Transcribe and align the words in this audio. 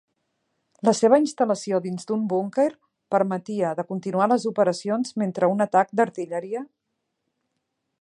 La 0.87 0.93
seva 0.99 1.19
instal·lació 1.23 1.81
dins 1.83 2.09
d'un 2.11 2.23
búnquer 2.31 2.67
permetia 3.17 3.75
de 3.81 3.87
continuar 3.93 4.31
les 4.33 4.49
operacions 4.55 5.17
mentre 5.25 5.55
un 5.57 5.65
atac 5.71 5.97
d'artilleria. 6.01 6.69